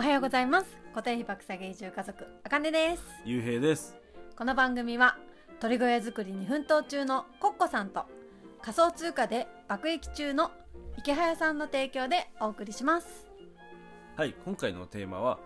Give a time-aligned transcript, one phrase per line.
[0.00, 0.78] おはようございます。
[0.94, 3.02] 固定費爆下げ移住家族あかねです。
[3.26, 3.98] ゆうへいです。
[4.34, 5.18] この番組は
[5.60, 8.06] 鳥小屋作りに奮闘中のコッコさんと
[8.62, 10.52] 仮想通貨で爆益中の
[10.96, 13.26] 池早さんの提供でお送りします。
[14.16, 15.38] はい今回のテーマは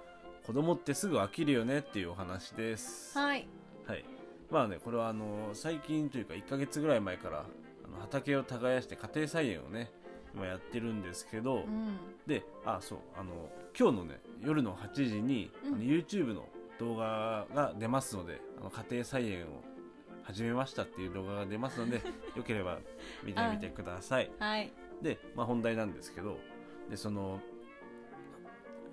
[0.46, 3.18] 子供ってすぐ飽きるよねっていうお話です。
[3.18, 3.48] はい。
[3.88, 4.04] はい。
[4.52, 9.90] まあねこれはあの最近というか1ヶ月ぐらい前からあの畑を耕して家庭菜園をね
[10.34, 11.96] 今やってるんですけど、うん。
[12.26, 13.32] であそうあの
[13.78, 15.74] 今日のね夜の8時に、うん。
[15.74, 16.48] あの YouTube の
[16.78, 19.62] 動画が出ますのであの家庭菜園を
[20.24, 22.00] 始めましたっていう動画が出ますので
[22.34, 22.78] よければ
[23.22, 24.30] 見てみてください。
[24.38, 24.72] はい。
[25.02, 26.38] で、まあ、本題なんですけど
[26.90, 27.40] でその、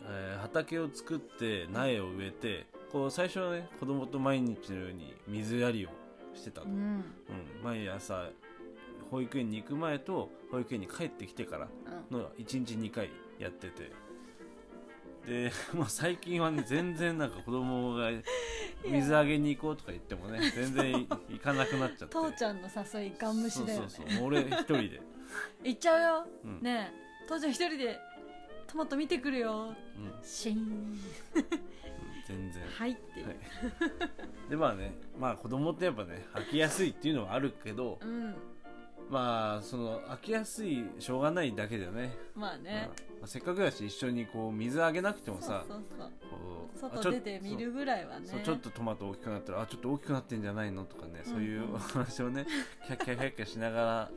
[0.04, 5.90] えー畑を作って苗を植えてこう最初はね子供と毎日のように水やりを
[6.34, 7.04] してたと、ううんん。
[7.64, 8.30] 毎朝
[9.12, 11.68] 保育園に行く前と保育園に帰ってきてから
[12.10, 12.18] うん。
[12.18, 13.92] の1日2回やってて。
[15.26, 18.10] で もう最近はね全然なんか子供が
[18.84, 22.14] 水あげに行こうとか言ってもね全然行かなくなっちゃって。
[22.16, 23.90] 父ちゃんの誘いガン無視だよね。
[23.90, 24.28] そうそうそう。
[24.28, 25.02] 俺一人で、
[25.64, 26.62] 行っちゃうよ、うん。
[26.62, 26.92] ね
[27.24, 27.28] え。
[27.28, 28.00] 父ちゃん一人で
[28.66, 29.76] トマト見てくるよ。
[29.98, 30.14] うん。
[30.24, 30.98] シーン。
[32.26, 32.64] 全然。
[32.68, 33.36] はいってはい。
[34.50, 38.36] でまあねまあ子供ってやっぱね飽きやすいっていうのはあるけどうん
[39.10, 46.10] まあその飽きやすいしょうがないだけだよね、まあね、まあせっかくだし一緒にこう水あげなくてもさそうそう
[46.80, 46.92] そう。
[46.92, 48.28] 外出て見るぐらいはね。
[48.44, 52.46] ちょっとトマト大きくなったらあちょっと大きくなってんじゃないのとかね、そういううんうんお話をね
[52.88, 54.12] キャッキャキャッキャしながら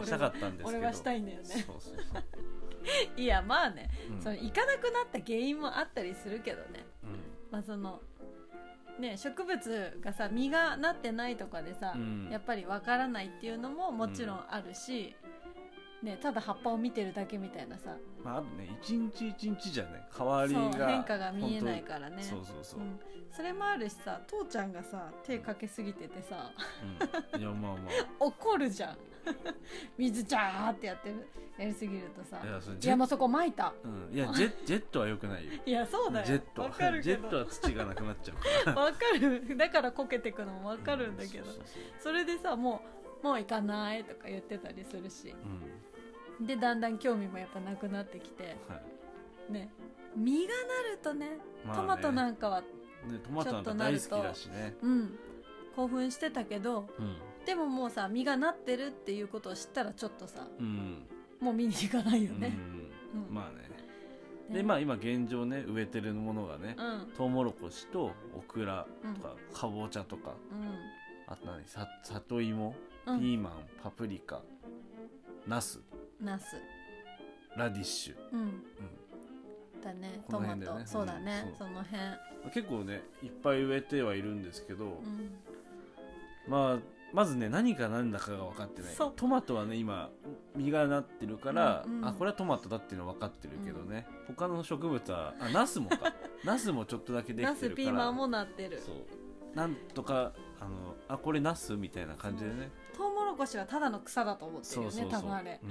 [0.00, 7.10] あしたかったんですけど俺はしたいんだよねそうそうそう、いやまあね、うんその行かなくなった原因もあったりするけどねうん
[7.50, 8.00] まあその
[9.00, 12.28] ね植物がさ実がなってないとかでさ、うん。
[12.30, 15.14] やっぱりわからないっていうのももちろんあるし、
[16.02, 17.94] ね、ただ葉っぱを見てるだけみたいなさ。
[18.24, 22.22] まあ、あとね一日一日じゃね変わりが変化が見えないからね。
[22.22, 22.98] そうそうそう、うん。
[23.30, 26.50] それもあるしさ父ちゃんがさ手かけすぎててさ。
[27.34, 27.40] うん。
[27.40, 27.80] いやまあま
[28.18, 28.98] 怒るじゃん。
[29.98, 31.28] 水ジャーってやってる。
[31.58, 32.40] やりすぎるとさ。
[32.42, 33.74] あいやそれいやもうそこ撒いた。
[33.84, 35.52] うん、いやジェ ジェットは良くないよ。
[35.66, 36.26] いやそうだよ。
[36.26, 36.62] ジェット。
[36.62, 38.80] わかるジェットは土がなくなっちゃうから。
[38.80, 39.56] わかる。
[39.56, 41.46] だからこけてくのもわかるんだけど。
[41.98, 42.80] それでさも
[43.22, 45.28] うもう行かないとか言ってたりするし。
[45.28, 45.89] うん
[46.40, 48.56] でだんだん興味もやっぱなくなってきて。
[48.68, 48.80] は
[49.48, 49.52] い。
[49.52, 49.70] ね。
[50.16, 51.82] 実がなるとねまあね。
[51.82, 52.66] トマトなんかは、ね、
[53.22, 54.74] トマトなんか大好きだしね。
[54.82, 55.18] うん。
[55.76, 57.16] 興奮してたけどうん。
[57.46, 61.06] でももうさ実がなってるっていうことを知ったらちょっとさうん、
[61.40, 62.56] もう見に行かないよね、
[63.14, 63.20] うん。
[63.28, 63.34] うん。
[63.34, 63.68] まあね。
[64.48, 64.56] ね。
[64.56, 67.12] でまあ今現状ね植えてるものがね、うん。
[67.16, 70.30] トウモロコシとオクラとか、かぼちゃとか。
[70.30, 70.34] う
[71.28, 71.64] あと何？
[71.66, 72.74] さ里芋、
[73.06, 73.52] ピーマン
[73.82, 74.42] パプリカ
[75.46, 75.80] ナス
[76.22, 76.56] ナス。
[77.56, 78.62] ラディッシュ、うん。
[79.82, 80.20] だね。
[80.26, 80.86] こトマト、の辺だよね。
[80.86, 81.48] そうだね、う。
[81.50, 82.02] んそその辺。
[82.44, 85.30] うん、結構ねいっぱい植えてはいるんですけど、うん。
[86.48, 86.78] まあ
[87.12, 88.94] まずね何か何だかが分かってない。
[88.94, 89.12] そう。
[89.16, 90.10] トマトはね今
[90.56, 92.08] 実がなってるから、うんうん。
[92.08, 95.96] あこれはトマトだっていうのは分かってるけどね、他の植物はあナスもか。
[96.44, 97.86] ナスもちょっとだけでナスきてるから。
[97.88, 98.78] ピーマンもなってる。
[98.78, 99.56] そう。
[99.56, 102.70] なんとかあのあこれナスみたいな感じでね。
[102.96, 105.20] トウモロコシはただの草だと思ってるよねそうそうそう。
[105.20, 105.60] 多分あれ。
[105.62, 105.70] うん、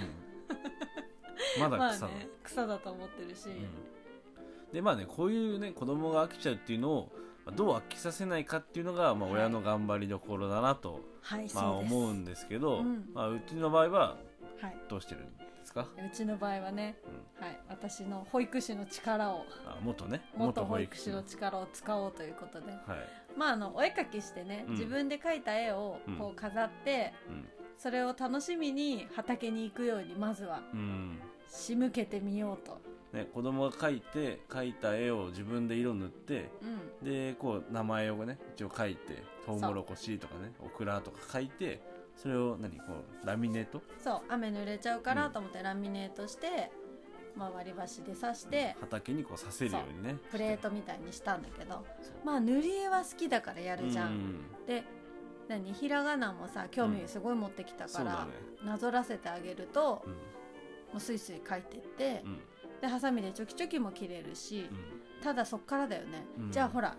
[1.59, 7.11] ままあだ草だ、ね草だと思ってるし、うん、でまあねこういうね子供が飽きちゃうっていうのを
[7.45, 9.39] まあどう飽きさせないかっていうのが、まあ、はい。
[9.41, 13.09] 親の頑張りどころだなと、はいまあ、思うんですけど、うん。
[13.13, 14.17] まあ、うちの場合は
[14.61, 14.77] はい。
[14.89, 16.97] どうしてるんですか、うちの場合はね、
[17.39, 20.21] はい、私の保育士の力をあ元ね。
[20.35, 22.71] 元保育士の力を使おうということで。
[22.71, 22.79] はい、
[23.37, 24.73] まああのお絵描きしてね、うん。
[24.73, 27.13] 自分で描いた絵をこう飾って、
[27.79, 30.61] それを楽しみに畑に行くようにまずは。
[31.51, 32.79] 仕向けてみようと、
[33.11, 36.51] ね、子供が描いて描いた絵を自分で色塗って
[37.01, 41.81] うん、でこう名前をね一応書いてトウモロコシとかねオクラとか書いて
[42.15, 42.83] それを何こ
[43.23, 43.81] うラミネート？
[43.97, 46.69] そう雨濡れちゃうからと思ってラミネートして、
[47.35, 50.17] まあ、割り箸で刺して、畑にこうさせるようにね。
[50.29, 51.83] プレートみたいにしたんだけど。
[52.03, 52.13] そう。
[52.23, 54.41] まあ塗り絵は好きだからやるじゃん。
[54.67, 54.83] で
[55.49, 55.73] 何？
[55.73, 58.31] ひらがなもさ興味すごい持ってきたからそうだね、
[58.65, 60.11] なぞらせてあげると、うん。
[60.11, 60.17] も
[60.97, 62.39] うスイスイ書いてって、うん。
[62.81, 64.69] でハサミでチョキチョキも切れるし、
[65.21, 66.51] ただそっからだよね、うん。
[66.51, 66.95] じゃあほら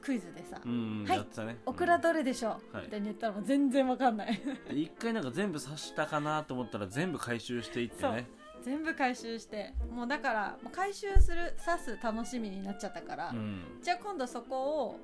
[0.00, 1.58] クイズでさ「うん、うんはいね。
[1.64, 2.86] オクラどれでしょう?」はい。
[2.86, 4.42] って言ったらもう全然わかんない。
[4.68, 8.28] で 一回なんか全部刺したかなと思ったら全部回収していってね。
[8.62, 9.74] 全部回収して。
[9.90, 13.78] もうだから回収する刺す楽しみになっちゃったから、うん。
[13.80, 15.00] じゃあ今度そこを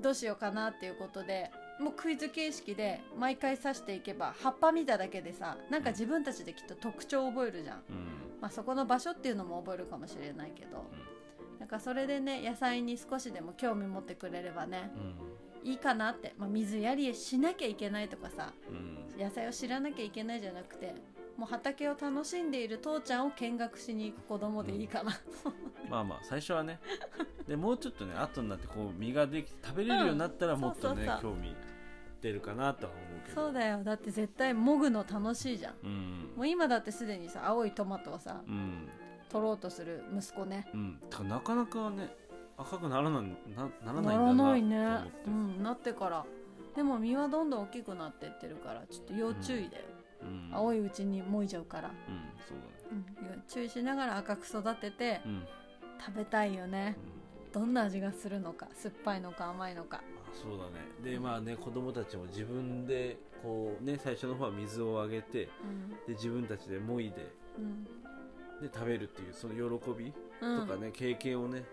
[0.00, 1.50] どうしようかなっていうことで
[1.80, 7.96] もうクイズ形式で毎回刺していけば葉っぱ見ただけでさなんか自分たちできっと特徴を覚えるじゃん、うん。
[8.40, 10.84] まあ、そこの場所っていうのも覚えるかもしれないけど。
[11.70, 14.90] かそれでね野菜に少しでも興味持ってくれればね
[15.64, 19.22] ういいかなって、まあ、水やりしなきゃいけないとかさんうん。
[19.22, 20.94] 野菜を知らなきゃいけないじゃなくて
[21.40, 25.18] もう畑を楽しんでいる父ちゃんを見学しに行く子供でいいかな、
[25.88, 26.78] まあまあ最初はね。
[27.48, 31.06] でもうちょっとね後になってこう実ができて食べれるようになったらうんもっとねそう。
[31.06, 31.56] そうそう興味
[32.20, 33.40] 出るかなとは思うけど。
[33.40, 33.82] そうだよ。
[33.82, 35.74] だって絶対もぐの楽しいじゃん。
[35.82, 36.30] うん。
[36.36, 38.86] もう今だってすでにさ青いトマトをさうん。
[39.30, 40.68] 取ろうとする息子ね。
[40.74, 40.98] うん。
[41.26, 42.14] なかなかね
[42.58, 43.22] 赤くならない
[43.56, 44.76] なならないんだなならないね。
[44.76, 45.62] と思ってうん。
[45.62, 46.26] なってから。
[46.76, 49.84] でも実はどんどん大きくなってってるからちょっと要注意だよ、
[50.22, 50.50] うん。
[50.52, 51.94] 青いうちにもいじゃうから、うん
[52.46, 53.34] そうだね。
[53.34, 55.46] うん、注意しながら赤く育ててうん、うん
[56.02, 56.96] 食べたいよね。
[57.52, 59.98] どんな味がするのか酸っぱいのか甘いのか。
[59.98, 60.70] あそうだね。
[61.04, 65.90] でまあね子供たちも自分でこうね最初の方は水をあげてうん。
[66.06, 67.84] で自分たちでもいでうん。
[68.66, 71.64] で食べるっていうその喜びうんとかね、経験をね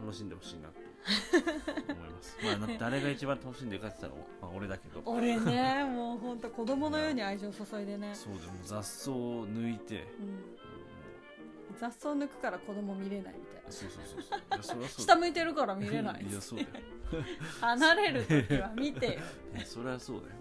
[0.00, 2.38] 楽しんでほしいなと思います。
[2.42, 5.02] まあな 誰が一番楽しんでるかって言ったら、まあ、俺だけど。
[5.04, 13.72] 俺ね もうほんと子供のように愛情注いでね、そうでもう雑草を抜いて、うん、雑草抜くから子供見れないみたいな。
[13.72, 14.38] そうそうそうそう。
[14.38, 16.24] いやそりゃそう下向いてるから見れない。
[16.28, 16.68] いやそうだよ。
[17.60, 19.06] 離れる時は見て。
[19.06, 19.12] よ、
[19.56, 20.34] いやそりゃそうだよ。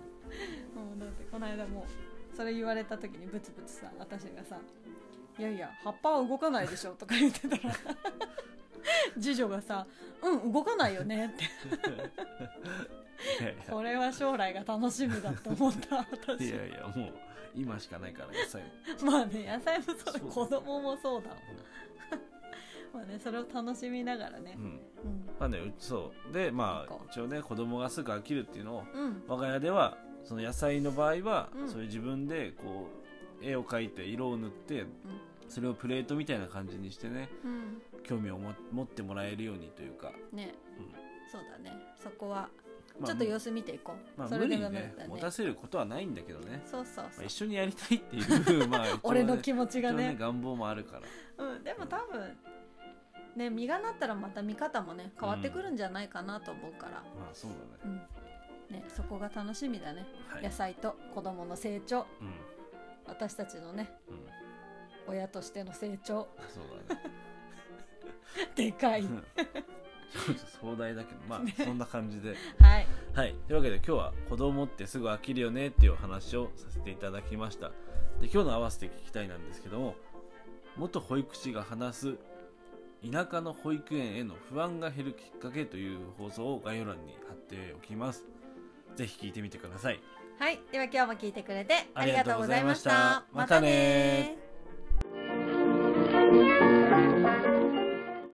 [0.75, 4.57] うん、だってこの間もうそれ言われた時にブツブツさ私がさ
[5.37, 7.73] 「いやいや葉っぱは動かないでしょ」とか言ってたら
[9.19, 9.85] 次女がさ
[10.21, 11.43] 「うん動かないよね」って。
[13.69, 16.45] これは将来が楽しみだと思ったや私。
[16.47, 17.13] いやいやもう
[17.55, 18.61] 今しかないから野菜
[19.05, 19.11] も。
[19.11, 21.35] まあね野菜もそうだそうだ子供もそうだわ
[22.93, 24.55] まあねそれを楽しみながらね。
[24.57, 24.63] うん。
[24.63, 24.79] うん。
[25.39, 26.33] まあねうそう。
[26.33, 29.23] でまあ一応ね子供がすぐ飽きるっていうのをうん。
[29.27, 31.69] 我が家ではその野菜の場合は、うん。
[31.69, 32.87] そういう自分でこ
[33.41, 34.85] う絵を描いて色を塗って、
[35.53, 37.81] それをプレートみたいな感じにしてねうん。
[38.01, 40.55] 興味をも持ってもらえるようにというか、ね。
[40.79, 40.85] うん。
[41.31, 41.71] そうだね。
[41.95, 42.49] そこは
[42.99, 45.09] まあちょっと様子見ていこう、まあ、それで無理にダメだったらね。
[45.09, 47.05] ね持たせることはないんだけどね、そうそうそう。
[47.05, 48.93] まあ、一緒にやりたいっていう まあね。
[49.03, 50.99] 俺の気持ちが一応ね願望もあるか
[51.37, 51.45] ら。
[51.45, 52.37] うん、でも多分
[53.35, 58.01] ね実がなったらまた見方もね変わってくるんじゃないかなと思うから、まあそうだね。
[58.69, 58.75] うん。
[58.75, 60.43] ね、そこが楽しみだね、はい。
[60.43, 62.07] 野菜と子供の成長。
[62.21, 62.33] うん。
[63.05, 63.91] 私たちのね。
[64.09, 64.32] うん
[65.07, 66.27] 親としての成長。
[66.53, 67.01] そうだね。
[68.55, 69.07] でかい。
[70.61, 72.35] 壮大だけどまあそんな感じで。
[72.59, 72.87] はい。
[73.13, 73.35] はい。
[73.47, 77.69] というわけで今日は子供ってすぐ飽きるよねっていうお話をさせていただきました。
[78.19, 79.95] で今日の合わせて聞きたいなんですけども
[80.77, 82.15] 元保育士が話す
[83.11, 88.25] 田舎の保育園への不安が減るきっかけという放送を概要欄に貼っておきます。
[88.95, 89.99] ぜひ聞いてみてください。
[90.39, 90.59] はい。
[90.71, 93.25] では今日も聞いてくれてあありりがとうございました。
[93.33, 94.42] またね